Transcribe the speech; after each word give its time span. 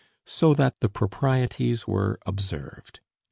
So 0.25 0.55
that 0.55 0.79
the 0.79 0.89
proprieties 0.89 1.87
were 1.87 2.17
observed. 2.25 3.01